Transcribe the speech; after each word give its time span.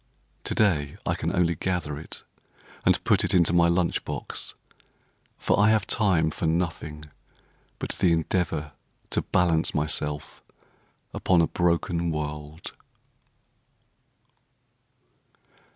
To 0.45 0.55
day 0.55 0.97
I 1.05 1.13
can 1.13 1.31
only 1.31 1.53
gather 1.53 1.99
it 1.99 2.23
And 2.87 3.03
put 3.03 3.23
it 3.23 3.35
into 3.35 3.53
my 3.53 3.67
lunch 3.67 4.03
box, 4.03 4.55
For 5.37 5.59
I 5.59 5.69
have 5.69 5.85
time 5.85 6.31
for 6.31 6.47
nothing 6.47 7.11
But 7.77 7.91
the 7.99 8.11
endeavour 8.11 8.71
to 9.11 9.21
balance 9.21 9.75
myself 9.75 10.41
Upon 11.13 11.39
a 11.39 11.45
broken 11.45 12.09
world. 12.09 12.73